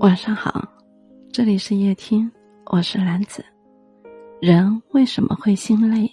[0.00, 0.68] 晚上好，
[1.32, 2.30] 这里是夜听，
[2.66, 3.44] 我是兰子。
[4.40, 6.10] 人为什么会心累？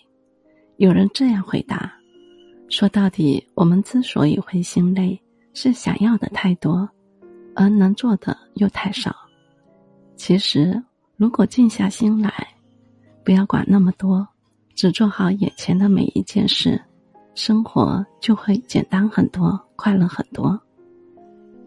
[0.78, 1.92] 有人这样回答：
[2.70, 5.20] 说到底，我们之所以会心累，
[5.54, 6.88] 是想要的太多，
[7.56, 9.16] 而能做的又太少。
[10.16, 10.84] 其实，
[11.18, 12.48] 如果静下心来，
[13.24, 14.28] 不要管那么多，
[14.76, 16.80] 只做好眼前的每一件事，
[17.34, 20.60] 生活就会简单很多，快乐很多。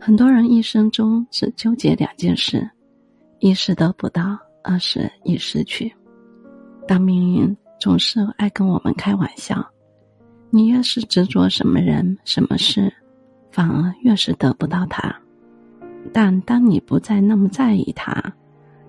[0.05, 2.69] 很多人一生中只纠结两件事：
[3.39, 5.95] 一是得不到，二是已失去。
[6.89, 9.65] 当命运总是爱跟我们开玩笑，
[10.51, 12.93] 你越是执着什么人、什么事，
[13.53, 15.17] 反而越是得不到他。
[16.13, 18.21] 但当你不再那么在意他，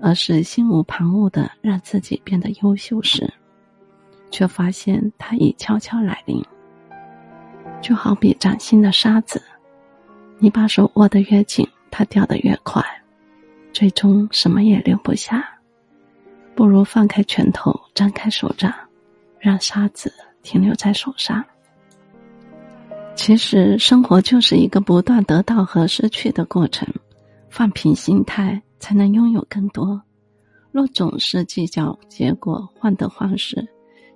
[0.01, 3.31] 而是心无旁骛的让自己变得优秀时，
[4.31, 6.43] 却发现他已悄悄来临。
[7.83, 9.39] 就好比掌心的沙子。
[10.39, 12.83] 你把手握得越紧，它掉得越快，
[13.71, 15.47] 最终什么也留不下。
[16.55, 18.73] 不如放开拳头，张开手掌，
[19.39, 21.43] 让沙子停留在手上。
[23.15, 26.87] 其实，生活就是一个不断得到和失去的过程。
[27.49, 30.01] 放平心态，才能拥有更多。
[30.71, 33.67] 若总是计较结果，患得患失，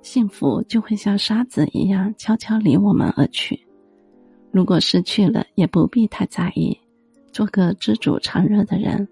[0.01, 3.66] 幸福就会像沙子一样悄悄离我们而去。
[4.51, 6.77] 如果失去了，也不必太在意，
[7.31, 9.07] 做个知足常乐的人，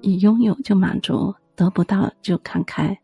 [0.00, 2.98] 已拥有就满足，得不到就看开，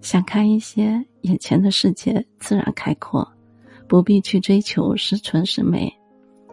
[0.00, 3.26] 想开一些，眼前的世界自然开阔，
[3.86, 5.92] 不必去追求十全十美，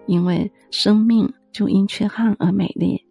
[0.08, 3.02] 因为生命就因缺憾而美丽。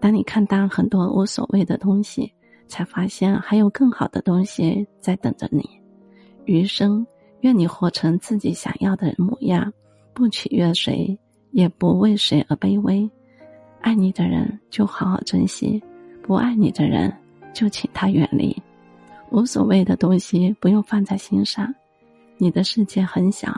[0.00, 2.30] 当你看淡很多无所谓的东西，
[2.68, 5.66] 才发现还有更好的东西在等着你。
[6.44, 7.06] 余生，
[7.40, 9.72] 愿你活成自己想要的模样。
[10.16, 11.14] 不取悦谁，
[11.50, 13.08] 也不为谁而卑微。
[13.82, 15.78] 爱你的人就好好珍惜，
[16.22, 17.14] 不爱你的人
[17.52, 18.56] 就请他远离。
[19.30, 21.72] 无所谓的东西不用放在心上。
[22.38, 23.54] 你的世界很小，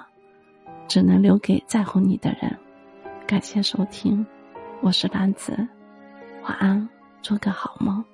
[0.89, 2.53] 只能留给在乎你的人。
[3.25, 4.27] 感谢收听，
[4.83, 5.57] 我是兰子，
[6.43, 6.89] 晚安，
[7.23, 8.05] 做个好梦。